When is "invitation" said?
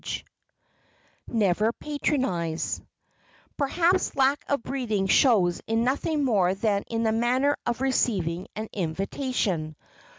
8.73-9.75